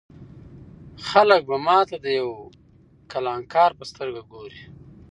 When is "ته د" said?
1.89-2.05